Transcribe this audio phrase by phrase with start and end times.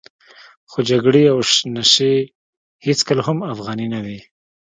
[0.69, 1.39] خو جګړې او
[1.75, 2.13] نشې
[2.85, 4.19] هېڅکله هم افغاني نه وې.